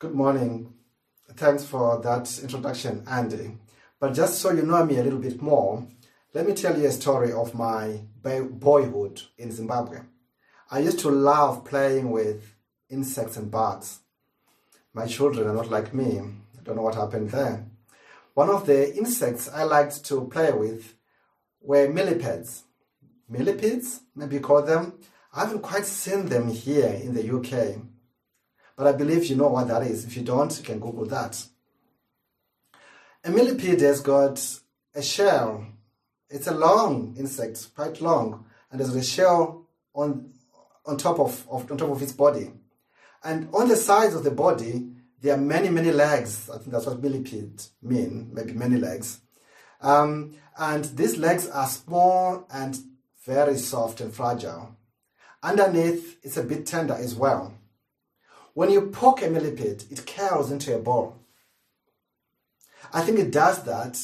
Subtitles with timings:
[0.00, 0.72] Good morning.
[1.34, 3.58] Thanks for that introduction, Andy.
[4.00, 5.86] But just so you know me a little bit more,
[6.32, 9.98] let me tell you a story of my boyhood in Zimbabwe.
[10.70, 12.54] I used to love playing with
[12.88, 13.98] insects and bugs.
[14.94, 16.18] My children are not like me.
[16.18, 17.66] I don't know what happened there.
[18.32, 20.94] One of the insects I liked to play with
[21.60, 22.62] were millipedes.
[23.28, 24.94] Millipedes, maybe you call them.
[25.34, 27.82] I haven't quite seen them here in the UK.
[28.80, 30.06] But I believe you know what that is.
[30.06, 31.44] If you don't, you can Google that.
[33.22, 34.42] A millipede has got
[34.94, 35.66] a shell.
[36.30, 40.32] It's a long insect, quite long, and there's a shell on
[40.86, 42.52] on top of, of on top of its body.
[43.22, 44.88] And on the sides of the body,
[45.20, 46.48] there are many, many legs.
[46.48, 49.20] I think that's what millipede mean, maybe many legs.
[49.82, 52.78] Um, and these legs are small and
[53.26, 54.74] very soft and fragile.
[55.42, 57.59] Underneath, it's a bit tender as well.
[58.54, 61.20] When you poke a millipede, it curls into a ball.
[62.92, 64.00] I think it does that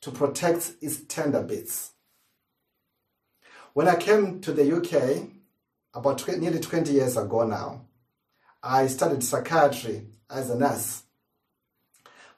[0.00, 1.90] to protect its tender bits.
[3.74, 5.28] When I came to the UK,
[5.94, 7.82] about 20, nearly 20 years ago now,
[8.62, 11.02] I studied psychiatry as a nurse.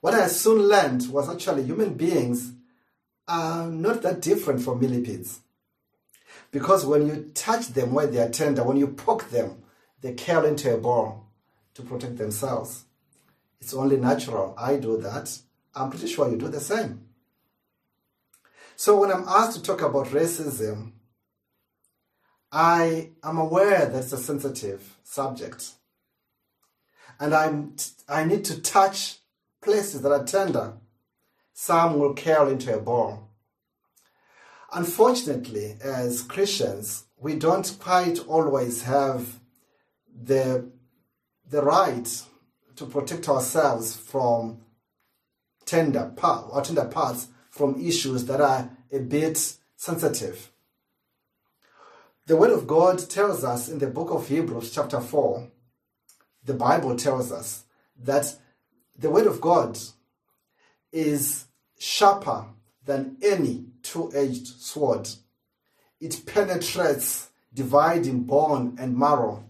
[0.01, 2.53] What I soon learned was actually human beings
[3.29, 5.41] are not that different from millipedes.
[6.51, 9.63] Because when you touch them where they are tender, when you poke them,
[10.01, 11.25] they curl into a ball
[11.75, 12.85] to protect themselves.
[13.61, 14.55] It's only natural.
[14.59, 15.39] I do that.
[15.75, 17.07] I'm pretty sure you do the same.
[18.77, 20.93] So when I'm asked to talk about racism,
[22.51, 25.73] I am aware that it's a sensitive subject.
[27.19, 27.77] And I'm,
[28.09, 29.19] I need to touch
[29.63, 30.75] places that are tender.
[31.53, 33.31] Some will curl into a ball.
[34.73, 39.39] Unfortunately, as Christians, we don't quite always have
[40.15, 40.71] the
[41.55, 42.23] the right
[42.75, 44.59] to protect ourselves from
[45.65, 50.51] tender part or tender parts from issues that are a bit sensitive.
[52.27, 55.49] The Word of God tells us in the book of Hebrews, chapter 4,
[56.45, 57.63] the Bible tells us
[58.03, 58.35] that
[58.99, 59.79] the Word of God
[60.91, 61.45] is
[61.79, 62.47] sharper
[62.85, 65.09] than any two edged sword.
[66.01, 69.45] It penetrates, dividing bone and marrow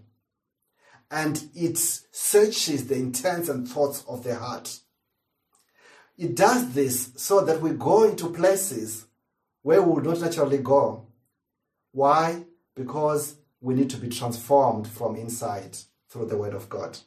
[1.11, 4.79] and it searches the intents and thoughts of the heart.
[6.17, 9.05] It does this so that we go into places
[9.61, 11.07] where we would not naturally go.
[11.91, 12.45] Why?
[12.75, 15.77] Because we need to be transformed from inside
[16.09, 16.97] through the Word of God.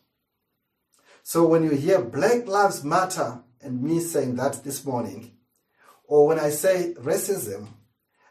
[1.23, 5.33] So when you hear Black Lives Matter and me saying that this morning,
[6.05, 7.69] or when I say racism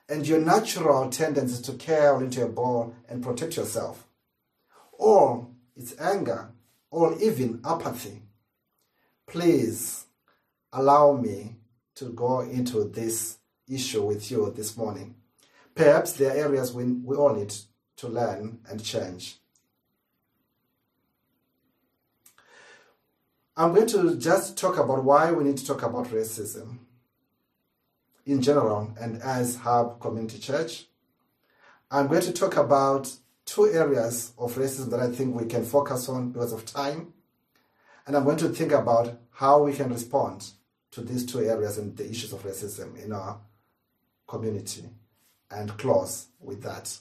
[0.09, 4.07] and your natural tendency to curl into a ball and protect yourself,
[4.93, 6.49] or it's anger,
[6.89, 8.21] or even apathy.
[9.27, 10.05] Please
[10.73, 11.55] allow me
[11.95, 15.15] to go into this issue with you this morning.
[15.75, 17.53] Perhaps there are areas we, we all need
[17.97, 19.37] to learn and change.
[23.55, 26.79] I'm going to just talk about why we need to talk about racism
[28.25, 30.85] in general and as Hub Community Church.
[31.89, 33.11] I'm going to talk about
[33.47, 37.13] two areas of racism that I think we can focus on because of time.
[38.05, 40.51] And I'm going to think about how we can respond
[40.91, 43.39] to these two areas and the issues of racism in our
[44.27, 44.83] community
[45.49, 46.95] and close with that.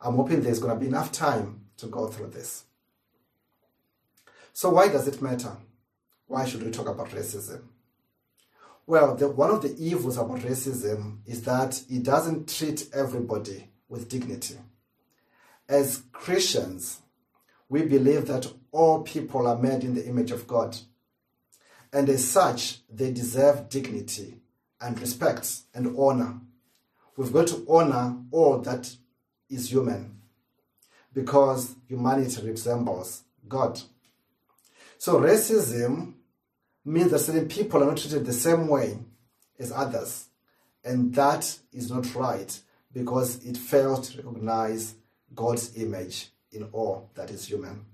[0.00, 2.64] I'm hoping there's going to be enough time to go through this.
[4.52, 5.56] So, why does it matter?
[6.26, 7.62] Why should we talk about racism?
[8.86, 14.08] Well, the, one of the evils about racism is that it doesn't treat everybody with
[14.08, 14.56] dignity
[15.68, 17.00] as Christians,
[17.68, 20.76] we believe that all people are made in the image of God.
[21.92, 24.36] And as such, they deserve dignity
[24.80, 26.40] and respect and honor.
[27.16, 28.94] We've got to honor all that
[29.50, 30.20] is human
[31.12, 33.80] because humanity resembles God.
[34.98, 36.14] So racism
[36.84, 38.98] means that certain people are not treated the same way
[39.58, 40.26] as others.
[40.84, 42.58] And that is not right
[42.92, 44.94] because it fails to recognize
[45.34, 47.84] God's image in all that is human.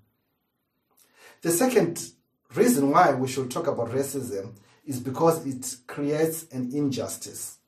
[1.42, 2.10] The second
[2.54, 4.54] reason why we should talk about racism
[4.86, 7.58] is because it creates an injustice.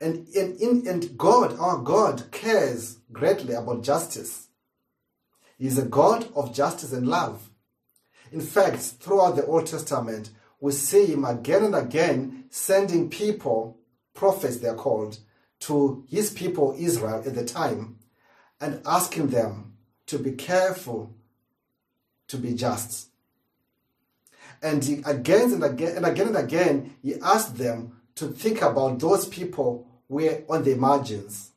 [0.00, 4.48] And, and, and God, our God, cares greatly about justice.
[5.58, 7.50] He is a God of justice and love.
[8.32, 10.30] In fact, throughout the Old Testament,
[10.60, 13.78] we see him again and again sending people,
[14.14, 15.18] prophets they're called,
[15.60, 17.93] to his people Israel at the time
[18.64, 19.74] and asking them
[20.06, 21.14] to be careful
[22.28, 23.08] to be just.
[24.62, 29.28] And again and again and again and again, he asked them to think about those
[29.28, 31.50] people who were on the margins,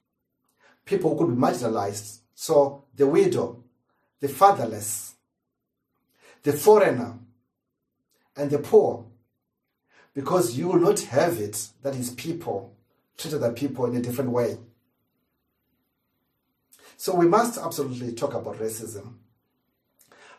[0.83, 2.19] people who could be marginalized.
[2.36, 3.63] So the widow,
[4.19, 5.15] the fatherless,
[6.44, 7.19] the foreigner,
[8.36, 9.06] and the poor.
[10.13, 12.75] Because you will not have it that is people
[13.18, 14.57] treated the people in a different way.
[16.97, 19.13] So we must absolutely talk about racism.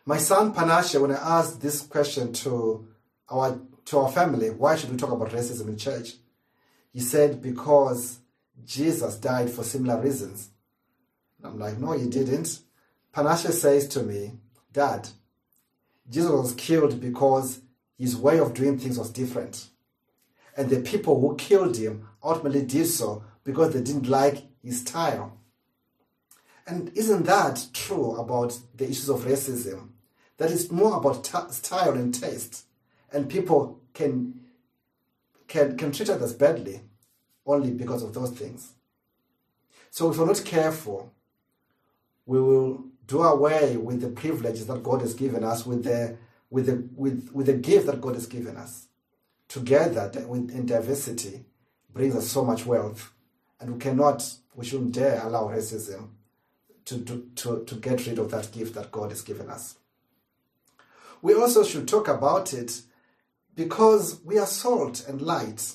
[0.04, 2.86] My son Panashe, when I asked this question to
[3.30, 6.14] our to our family, why should we talk about racism in church?
[6.92, 8.18] He said, because
[8.64, 10.50] Jesus died for similar reasons.
[11.38, 12.60] And I'm like, no, he didn't.
[13.14, 14.32] Panashe says to me,
[14.72, 15.08] Dad,
[16.10, 17.60] Jesus was killed because
[17.96, 19.68] his way of doing things was different.
[20.56, 25.37] And the people who killed him ultimately did so because they didn't like his style.
[26.68, 29.88] And isn't that true about the issues of racism?
[30.36, 32.66] That it's more about style and taste,
[33.10, 34.40] and people can
[35.48, 36.82] can can treat others badly
[37.46, 38.74] only because of those things.
[39.90, 41.10] So if we're not careful,
[42.26, 46.18] we will do away with the privileges that God has given us, with the
[46.50, 48.88] with the with, with the gift that God has given us.
[49.48, 51.46] Together in diversity
[51.90, 53.10] brings us so much wealth.
[53.58, 54.22] And we cannot,
[54.54, 56.10] we shouldn't dare allow racism
[56.88, 59.76] to, to, to, to get rid of that gift that God has given us.
[61.20, 62.82] We also should talk about it
[63.54, 65.74] because we are salt and light.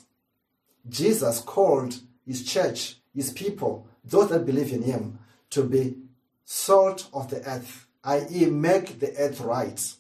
[0.89, 5.19] Jesus called his church, his people, those that believe in him,
[5.51, 5.97] to be
[6.45, 9.93] salt of the earth, i.e., make the earth right,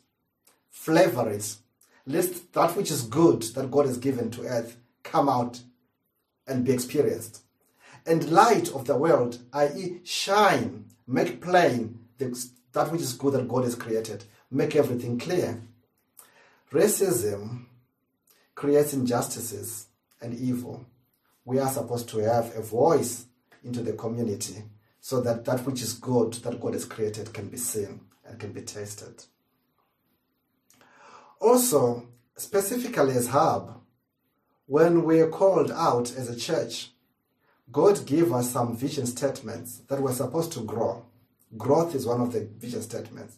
[0.69, 1.57] flavor it,
[2.05, 5.61] let that which is good that God has given to earth come out
[6.47, 7.43] and be experienced.
[8.05, 13.47] And light of the world, i.e., shine, make plain the, that which is good that
[13.47, 15.61] God has created, make everything clear.
[16.71, 17.65] Racism
[18.55, 19.87] creates injustices
[20.21, 20.85] and evil.
[21.45, 23.25] We are supposed to have a voice
[23.63, 24.63] into the community
[24.99, 28.53] so that that which is good that God has created can be seen and can
[28.53, 29.25] be tasted.
[31.39, 32.07] Also,
[32.37, 33.81] specifically as Hub,
[34.65, 36.92] when we are called out as a church,
[37.71, 41.05] God gave us some vision statements that we're supposed to grow.
[41.57, 43.37] Growth is one of the vision statements.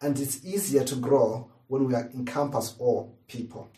[0.00, 3.70] And it's easier to grow when we encompass all people.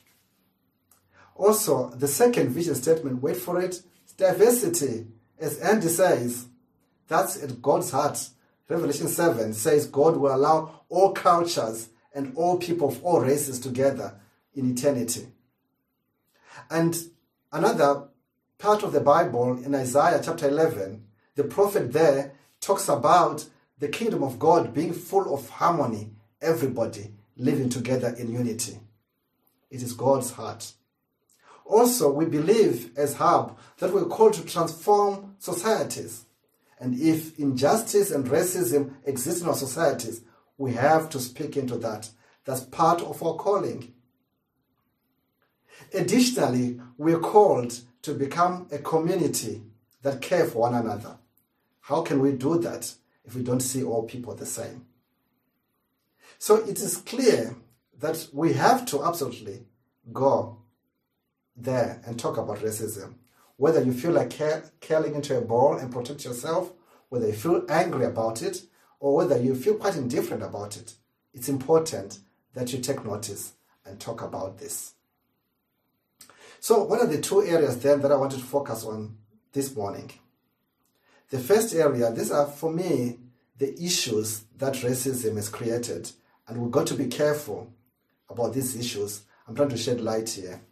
[1.34, 3.82] Also, the second vision statement, wait for it,
[4.16, 5.06] diversity.
[5.38, 6.46] As Andy says,
[7.08, 8.28] that's at God's heart.
[8.68, 14.14] Revelation 7 says God will allow all cultures and all people of all races together
[14.54, 15.26] in eternity.
[16.70, 16.96] And
[17.52, 18.08] another
[18.58, 21.04] part of the Bible in Isaiah chapter 11,
[21.34, 23.46] the prophet there talks about
[23.78, 26.10] the kingdom of God being full of harmony,
[26.40, 28.78] everybody living together in unity.
[29.70, 30.72] It is God's heart.
[31.64, 36.24] Also, we believe as Hub that we're called to transform societies.
[36.78, 40.20] And if injustice and racism exist in our societies,
[40.58, 42.10] we have to speak into that.
[42.44, 43.94] That's part of our calling.
[45.92, 49.62] Additionally, we're called to become a community
[50.02, 51.16] that care for one another.
[51.80, 54.84] How can we do that if we don't see all people the same?
[56.38, 57.56] So it is clear
[57.98, 59.64] that we have to absolutely
[60.12, 60.58] go
[61.56, 63.14] there and talk about racism.
[63.56, 64.38] Whether you feel like
[64.82, 66.72] curling into a ball and protect yourself,
[67.08, 68.64] whether you feel angry about it,
[69.00, 70.92] or whether you feel quite indifferent about it,
[71.32, 72.18] it's important
[72.52, 73.54] that you take notice
[73.86, 74.92] and talk about this.
[76.64, 79.18] So, what are the two areas then that I wanted to focus on
[79.52, 80.10] this morning?
[81.28, 83.18] The first area, these are for me
[83.58, 86.10] the issues that racism has created,
[86.48, 87.70] and we've got to be careful
[88.30, 89.24] about these issues.
[89.46, 90.62] I'm trying to shed light here.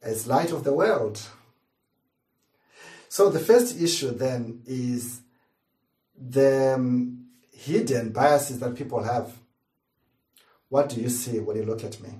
[0.00, 1.20] As light of the world.
[3.10, 5.20] So, the first issue then is
[6.18, 9.36] the um, hidden biases that people have.
[10.70, 12.14] What do you see when you look at me?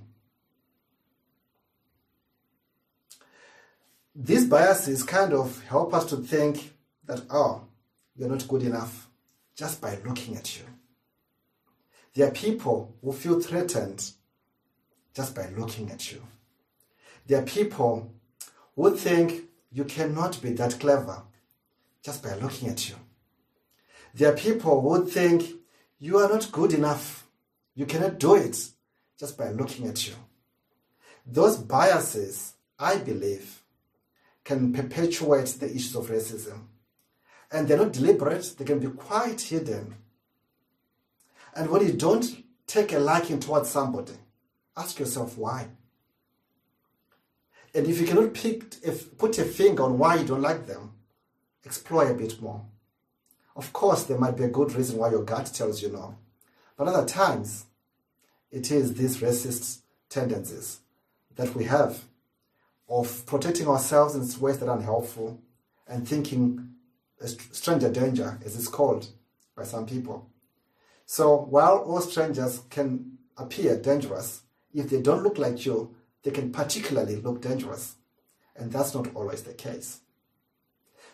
[4.14, 6.73] These biases kind of help us to think
[7.05, 7.62] that, oh,
[8.17, 9.09] you're not good enough
[9.57, 10.64] just by looking at you.
[12.14, 14.11] There are people who feel threatened
[15.14, 16.23] just by looking at you.
[17.26, 18.12] There are people
[18.75, 21.23] who think you cannot be that clever
[22.02, 22.97] just by looking at you.
[24.14, 25.45] There are people who think
[25.99, 27.26] you are not good enough.
[27.75, 28.71] You cannot do it
[29.19, 30.14] just by looking at you.
[31.25, 33.60] Those biases, I believe,
[34.50, 36.62] can perpetuate the issues of racism.
[37.52, 39.95] And they're not deliberate, they can be quite hidden.
[41.54, 42.26] And when you don't
[42.66, 44.14] take a liking towards somebody,
[44.76, 45.69] Ask yourself why.
[47.75, 50.92] And if you cannot pick, if, put a finger on why you don't like them,
[51.64, 52.64] explore a bit more.
[53.54, 56.16] Of course, there might be a good reason why your gut tells you no.
[56.76, 57.66] But other times,
[58.50, 60.78] it is these racist tendencies
[61.37, 62.04] that we have
[62.90, 65.40] of protecting ourselves in ways that are unhelpful
[65.87, 66.70] and thinking
[67.26, 69.06] stranger danger, as it's called
[69.56, 70.28] by some people.
[71.06, 74.42] So while all strangers can appear dangerous,
[74.75, 77.94] if they don't look like you, they can particularly look dangerous.
[78.56, 80.00] And that's not always the case.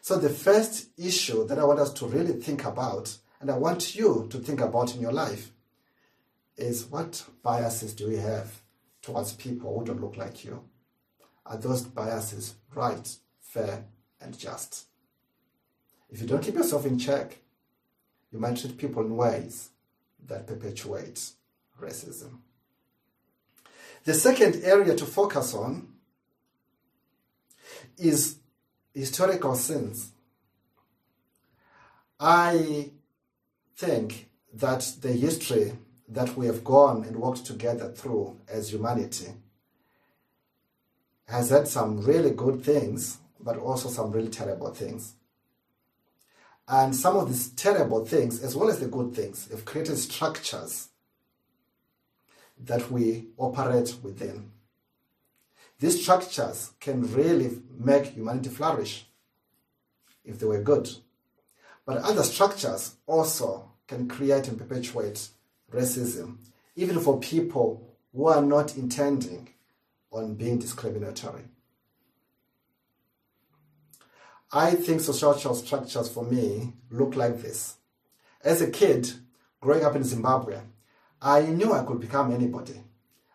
[0.00, 3.94] So the first issue that I want us to really think about, and I want
[3.94, 5.52] you to think about in your life,
[6.56, 8.62] is what biases do we have
[9.02, 10.64] towards people who don't look like you?
[11.48, 13.84] Are those biases right, fair,
[14.20, 14.86] and just?
[16.10, 17.38] If you don't keep yourself in check,
[18.32, 19.70] you might treat people in ways
[20.26, 21.30] that perpetuate
[21.80, 22.38] racism.
[24.04, 25.88] The second area to focus on
[27.96, 28.36] is
[28.94, 30.10] historical sins.
[32.18, 32.90] I
[33.76, 35.72] think that the history
[36.08, 39.32] that we have gone and worked together through as humanity
[41.26, 45.14] has had some really good things, but also some really terrible things.
[46.68, 50.88] And some of these terrible things, as well as the good things, have created structures
[52.58, 54.50] that we operate within.
[55.78, 59.06] These structures can really make humanity flourish
[60.24, 60.88] if they were good.
[61.84, 65.28] But other structures also can create and perpetuate
[65.72, 66.38] racism,
[66.74, 69.50] even for people who are not intending
[70.12, 71.42] on being discriminatory.
[74.52, 77.76] I think social structures for me look like this.
[78.42, 79.10] As a kid,
[79.60, 80.60] growing up in Zimbabwe,
[81.20, 82.80] I knew I could become anybody.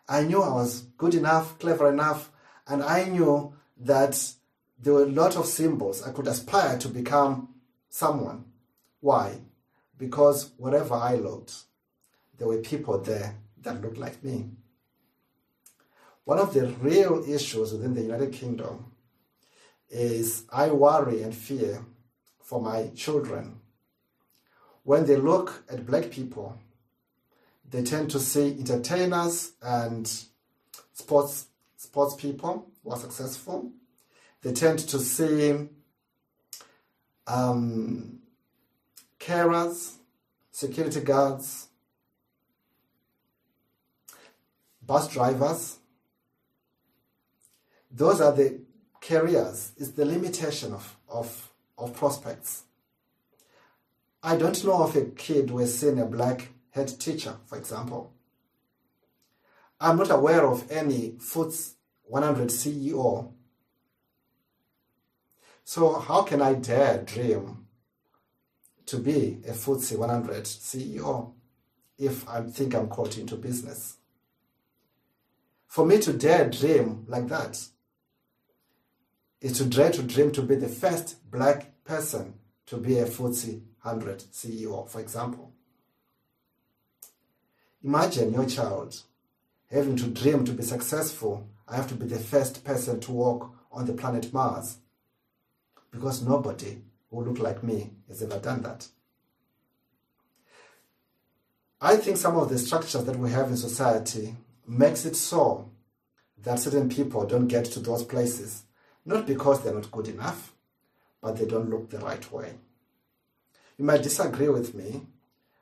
[0.08, 2.30] I knew I was good enough, clever enough,
[2.66, 4.32] and I knew that
[4.78, 7.54] there were a lot of symbols I could aspire to become
[7.88, 8.46] someone.
[9.00, 9.38] Why?
[9.98, 11.54] Because wherever I looked,
[12.38, 14.50] there were people there that looked like me.
[16.24, 18.92] One of the real issues within the United Kingdom
[19.90, 21.84] is I worry and fear
[22.40, 23.60] for my children.
[24.84, 26.58] When they look at black people,
[27.68, 30.06] they tend to see entertainers and
[30.92, 33.72] sports sports people who are successful.
[34.42, 35.68] They tend to see
[37.26, 38.18] um,
[39.18, 39.94] carers,
[40.50, 41.68] security guards,
[44.84, 45.78] bus drivers.
[47.94, 48.58] Those are the
[49.02, 52.62] careers, it's the limitation of, of, of prospects.
[54.22, 58.14] I don't know of a kid who has seen a black head teacher, for example.
[59.78, 63.32] I'm not aware of any FTSE 100 CEO.
[65.64, 67.66] So how can I dare dream
[68.86, 71.32] to be a FTSE 100 CEO
[71.98, 73.96] if I think I'm caught into business?
[75.66, 77.58] For me to dare dream like that
[79.42, 82.34] is to dare to dream to be the first black person
[82.66, 85.52] to be a FTSE 100 CEO, for example.
[87.84, 89.02] Imagine your child
[89.68, 91.48] having to dream to be successful.
[91.66, 94.76] I have to be the first person to walk on the planet Mars
[95.90, 96.78] because nobody
[97.10, 98.86] who look like me has ever done that.
[101.80, 104.36] I think some of the structures that we have in society
[104.68, 105.68] makes it so
[106.42, 108.62] that certain people don't get to those places,
[109.04, 110.52] not because they're not good enough,
[111.20, 112.54] but they don't look the right way.
[113.78, 115.02] You might disagree with me,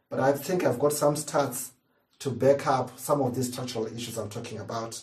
[0.08, 1.70] but I think I've got some stats
[2.18, 5.02] to back up some of these structural issues I'm talking about.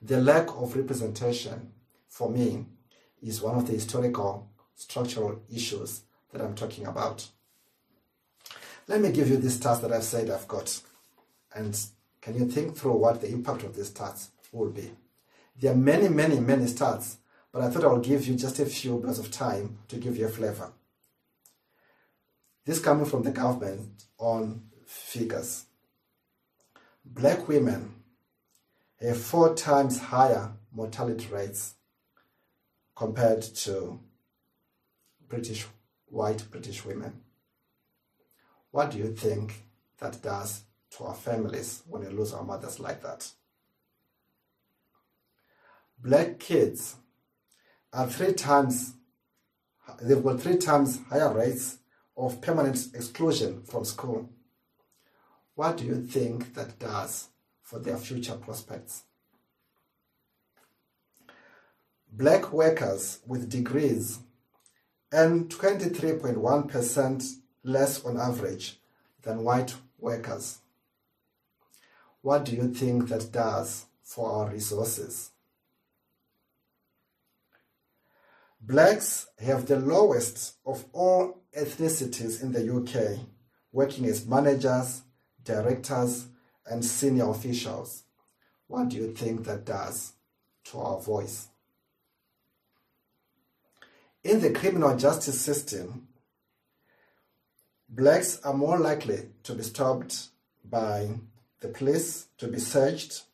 [0.00, 1.72] The lack of representation,
[2.08, 2.64] for me,
[3.22, 7.28] is one of the historical structural issues that I'm talking about.
[8.88, 10.80] Let me give you this task that I've said I've got,
[11.54, 11.78] and
[12.20, 14.90] can you think through what the impact of these stats will be?
[15.56, 17.16] There are many, many, many stats,
[17.52, 20.16] but I thought I would give you just a few bits of time to give
[20.16, 20.72] you a flavor.
[22.64, 25.66] This coming from the government on figures.
[27.04, 27.94] Black women
[29.00, 31.74] have four times higher mortality rates
[32.94, 33.98] compared to
[35.28, 35.66] British
[36.06, 37.20] white British women.
[38.70, 39.64] What do you think
[40.00, 43.30] that does to our families when we lose our mothers like that.
[46.02, 46.96] Black kids
[47.92, 48.94] are three times,
[50.02, 51.78] they've got three times higher rates
[52.16, 54.30] of permanent exclusion from school.
[55.54, 57.28] What do you think that does
[57.70, 59.04] for their future prospects.
[62.12, 64.18] Black workers with degrees
[65.12, 68.80] earn 23.1% less on average
[69.22, 70.58] than white workers.
[72.22, 75.29] What do you think that does for our resources?
[78.62, 83.20] Blacks have the lowest of all ethnicities in the UK,
[83.72, 85.02] working as managers,
[85.42, 86.26] directors,
[86.66, 88.04] and senior officials.
[88.66, 90.12] What do you think that does
[90.64, 91.48] to our voice?
[94.22, 96.08] In the criminal justice system,
[97.88, 100.28] blacks are more likely to be stopped
[100.62, 101.08] by
[101.60, 103.24] the police, to be searched,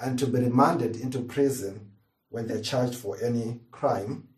[0.00, 1.92] and to be remanded into prison
[2.30, 4.28] when they're charged for any crime,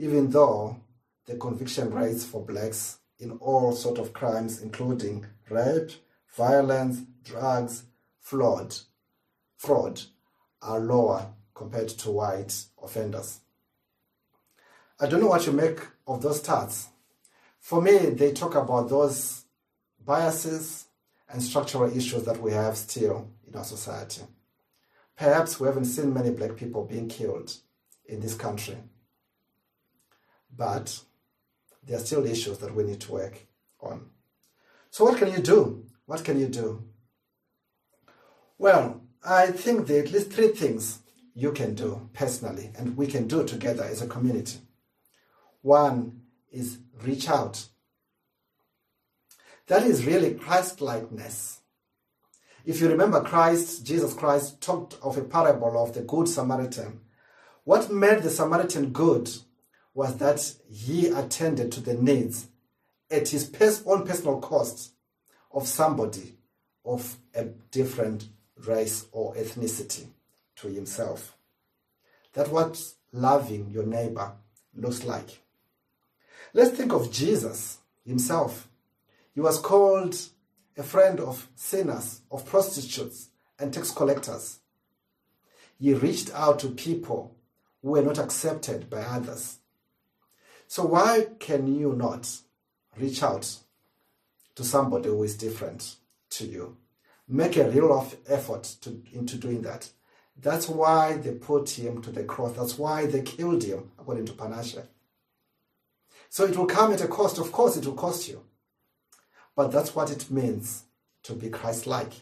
[0.00, 0.80] even though
[1.26, 5.90] the conviction rates for blacks in all sort of crimes, including rape,
[6.34, 7.84] violence, drugs,
[8.18, 8.74] fraud,
[9.58, 10.00] fraud,
[10.62, 13.40] are lower compared to white offenders.
[14.98, 16.86] I don't know what you make of those stats.
[17.58, 19.44] For me, they talk about those
[20.02, 20.86] biases
[21.28, 24.22] and structural issues that we have still in our society.
[25.14, 27.54] Perhaps we haven't seen many black people being killed
[28.06, 28.78] in this country,
[30.56, 31.00] but
[31.82, 33.46] there are still issues that we need to work
[33.80, 34.06] on.
[34.90, 35.86] So, what can you do?
[36.06, 36.84] What can you do?
[38.58, 41.00] Well, I think there are at least three things
[41.34, 44.58] you can do personally and we can do together as a community.
[45.62, 47.66] One is reach out.
[49.68, 51.60] That is really Christ likeness.
[52.64, 57.00] If you remember, Christ, Jesus Christ, talked of a parable of the Good Samaritan.
[57.64, 59.30] What made the Samaritan good
[60.00, 62.46] was that he attended to the needs
[63.10, 63.52] at his
[63.84, 64.92] own personal cost
[65.52, 66.38] of somebody
[66.86, 68.26] of a different
[68.66, 70.06] race or ethnicity
[70.56, 71.36] to himself.
[72.32, 74.32] That's what loving your neighbor
[74.74, 75.42] looks like.
[76.54, 78.70] Let's think of Jesus himself.
[79.34, 80.16] He was called
[80.78, 84.60] a friend of sinners, of prostitutes, and tax collectors.
[85.78, 87.36] He reached out to people
[87.82, 89.58] who were not accepted by others.
[90.70, 92.30] So, why can you not
[92.96, 93.56] reach out
[94.54, 95.96] to somebody who is different
[96.30, 96.76] to you?
[97.26, 99.90] Make a real effort to, into doing that.
[100.40, 102.56] That's why they put him to the cross.
[102.56, 104.80] That's why they killed him, according to Panashe.
[106.28, 107.38] So it will come at a cost.
[107.38, 108.40] Of course, it will cost you.
[109.56, 110.84] But that's what it means
[111.24, 112.12] to be Christ like.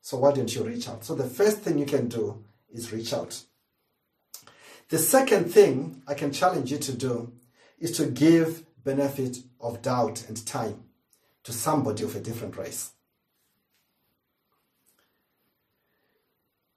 [0.00, 1.04] So why don't you reach out?
[1.04, 3.42] So the first thing you can do is reach out.
[4.90, 7.32] The second thing I can challenge you to do
[7.80, 10.84] is to give benefit of doubt and time
[11.42, 12.92] to somebody of a different race.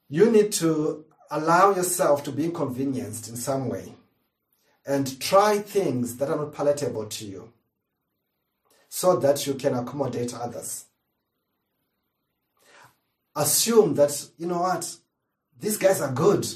[0.09, 3.95] You need to allow yourself to be inconvenienced in some way
[4.85, 7.53] and try things that are not palatable to you
[8.89, 10.85] so that you can accommodate others.
[13.35, 14.95] Assume that, you know what,
[15.59, 16.47] these guys are good.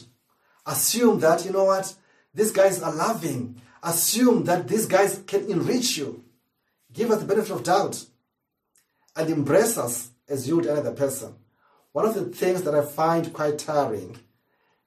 [0.66, 1.96] Assume that, you know what,
[2.34, 3.60] these guys are loving.
[3.84, 6.24] Assume that these guys can enrich you.
[6.92, 8.06] Give us the benefit of doubt
[9.16, 11.36] and embrace us as you would another person.
[11.92, 14.20] One of the things that I find quite tiring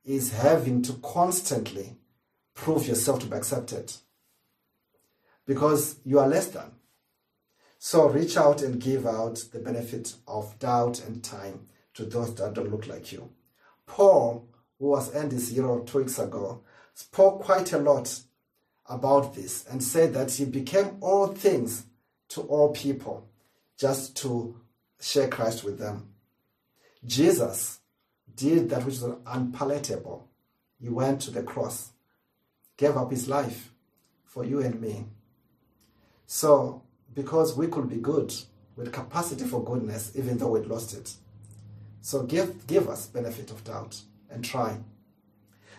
[0.04, 1.96] is having to constantly
[2.54, 3.92] prove yourself to be accepted
[5.46, 6.70] because you are less than.
[7.78, 12.54] So reach out and give out the benefit of doubt and time to those that
[12.54, 13.30] don't look like you.
[13.86, 14.48] Paul,
[14.78, 16.62] who was in this year two weeks ago,
[16.94, 18.20] spoke quite a lot
[18.90, 21.86] about this and said that he became all things
[22.28, 23.26] to all people
[23.78, 24.60] just to
[25.00, 26.08] share Christ with them.
[27.06, 27.80] Jesus
[28.36, 30.28] did that which was unpalatable.
[30.78, 31.92] He went to the cross
[32.80, 33.70] gave up his life
[34.24, 35.04] for you and me.
[36.26, 36.82] So,
[37.14, 38.32] because we could be good
[38.74, 41.12] with capacity for goodness, even though we'd lost it.
[42.00, 44.00] So give, give us benefit of doubt
[44.30, 44.78] and try.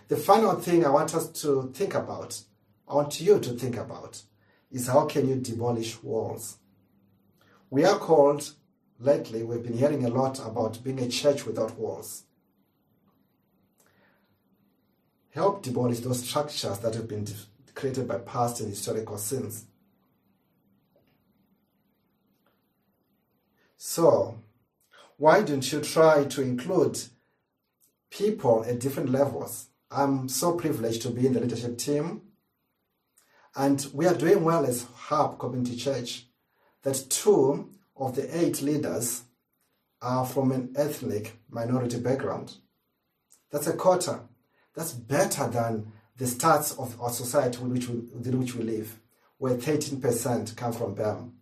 [0.10, 2.40] The final thing I want us to think about,
[2.92, 4.22] I want you to think about,
[4.70, 6.58] is how can you demolish walls?
[7.70, 8.54] We are called,
[9.00, 12.26] lately, we've been hearing a lot about being a church without walls
[15.32, 17.26] help demolish those structures that have been
[17.74, 19.66] created by past and historical sins.
[23.78, 24.40] So,
[25.18, 27.00] why don't you try to include
[28.10, 29.68] people at different levels?
[29.90, 32.22] I'm so privileged to be in the leadership team,
[33.56, 36.26] and we are doing well as Hub Community Church.
[36.84, 39.24] That two of the eight leaders
[40.02, 42.56] are from an ethnic minority background.
[43.52, 44.22] That's a quarter.
[44.76, 47.96] That's better than the stats of our society in which we,
[48.30, 49.00] in which we live,
[49.38, 51.34] where 13% come from BAME.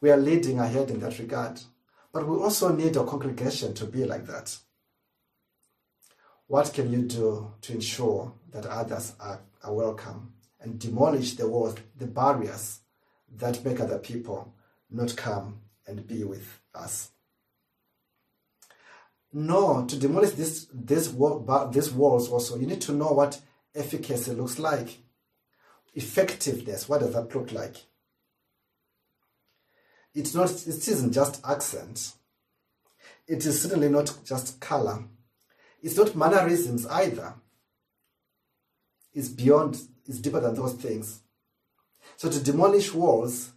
[0.00, 1.60] We are leading ahead in that regard.
[2.12, 4.56] But we also need a congregation to be like that.
[6.46, 11.76] What can you do to ensure that others are, are welcome and demolish the walls,
[11.96, 12.80] the barriers
[13.36, 14.54] that make other people
[14.90, 17.10] not come and be with us?
[19.32, 23.40] No, to demolish this, this wall, these walls also, you need to know what
[23.74, 24.98] efficacy looks like.
[25.94, 27.76] Effectiveness, what does that look like?
[30.14, 32.12] It's not, it isn't just accent.
[33.26, 35.04] It is certainly not just color.
[35.82, 37.34] It's not mannerisms either.
[39.18, 41.22] It's beyond, it's deeper than those things.
[42.16, 43.50] So to demolish walls,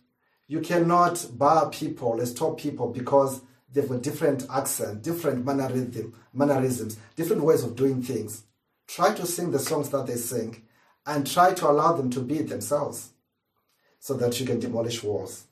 [0.47, 7.43] you cannot bar people stop people because they've got different accent, different mannerism, mannerisms, different
[7.43, 8.41] ways of doing things.
[8.88, 10.63] Try to sing the songs that they sing
[11.06, 13.12] and try to allow them to be themselves
[14.00, 15.45] so that you can demolish walls.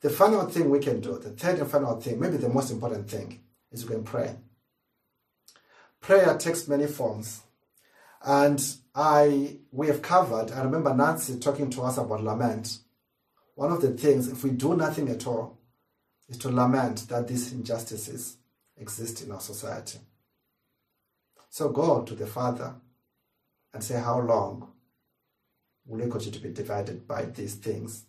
[0.00, 3.08] The final thing we can do, the third and final thing, maybe the most important
[3.08, 4.34] thing, is we can pray.
[6.00, 7.42] Prayer takes many forms.
[8.20, 8.60] And
[8.98, 12.78] I we have covered, I remember Nancy talking to us about lament.
[13.54, 15.56] One of the things, if we do nothing at all,
[16.28, 18.38] is to lament that these injustices
[18.76, 20.00] exist in our society.
[21.48, 22.74] So go to the Father
[23.72, 24.72] and say, How long
[25.86, 28.04] will you continue to be divided by these things?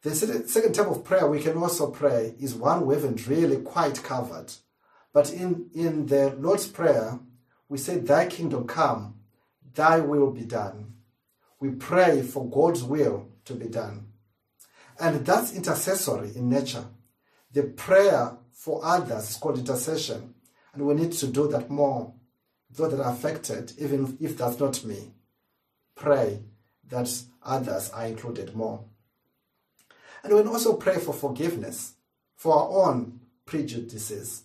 [0.00, 4.02] The second type of prayer we can also pray is one we haven't really quite
[4.02, 4.50] covered.
[5.12, 7.20] But in, in the Lord's Prayer,
[7.68, 9.14] we say, Thy kingdom come,
[9.74, 10.94] thy will be done.
[11.60, 14.08] We pray for God's will to be done.
[15.00, 16.84] And that's intercessory in nature.
[17.52, 20.34] The prayer for others is called intercession.
[20.72, 22.12] And we need to do that more.
[22.70, 25.12] Those that are affected, even if that's not me,
[25.94, 26.40] pray
[26.88, 28.84] that others are included more.
[30.22, 31.94] And we also pray for forgiveness
[32.34, 34.44] for our own prejudices.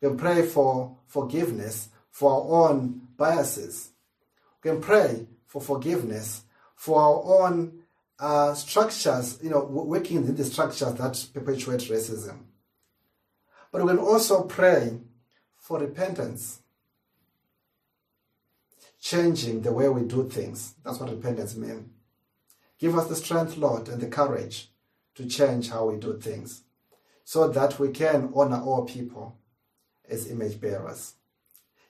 [0.00, 3.90] We pray for forgiveness for our own biases.
[4.62, 6.44] We can pray for forgiveness
[6.76, 7.82] for our own
[8.20, 12.44] uh, structures, you know, working in the structures that perpetuate racism.
[13.72, 15.00] But we can also pray
[15.56, 16.60] for repentance,
[19.00, 20.74] changing the way we do things.
[20.84, 21.88] That's what repentance means.
[22.78, 24.70] Give us the strength, Lord, and the courage
[25.16, 26.62] to change how we do things
[27.24, 29.36] so that we can honor all people
[30.08, 31.14] as image bearers.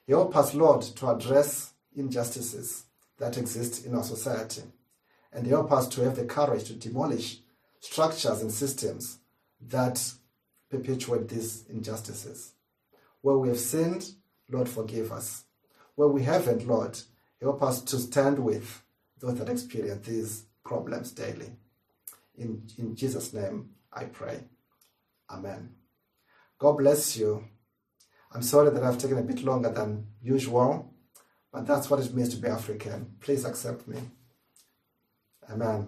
[0.07, 2.85] Help us, Lord, to address injustices
[3.17, 4.61] that exist in our society
[5.31, 7.39] and help us to have the courage to demolish
[7.79, 9.19] structures and systems
[9.61, 10.13] that
[10.69, 12.53] perpetuate these injustices.
[13.21, 14.11] Where we have sinned,
[14.49, 15.45] Lord, forgive us.
[15.95, 16.99] Where we haven't, Lord,
[17.41, 18.83] help us to stand with
[19.19, 21.51] those that experience these problems daily.
[22.37, 24.43] In, in Jesus' name, I pray.
[25.29, 25.71] Amen.
[26.59, 27.45] God bless you.
[28.35, 30.93] I'm sorry that I've taken a bit longer than usual,
[31.53, 33.15] but that's what it means to be African.
[33.21, 33.97] Please accept me.
[35.49, 35.87] Amen.